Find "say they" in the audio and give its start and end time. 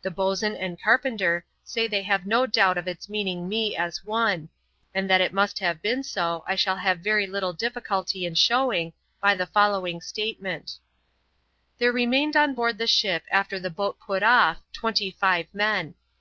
1.64-2.02